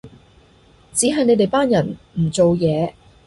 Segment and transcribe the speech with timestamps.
[0.93, 2.93] 只係你哋班人唔做嘢